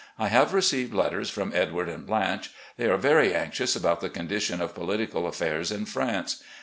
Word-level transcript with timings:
I 0.17 0.29
have 0.29 0.51
received 0.51 0.95
letters 0.95 1.29
from 1.29 1.51
Edward 1.53 1.87
and 1.87 2.07
Blanche. 2.07 2.49
They 2.75 2.89
are 2.89 2.97
very 2.97 3.35
anxious 3.35 3.75
about 3.75 4.01
the 4.01 4.09
condition 4.09 4.59
of 4.59 4.73
political 4.73 5.27
affairs 5.27 5.69
in 5.71 5.85
France. 5.85 6.41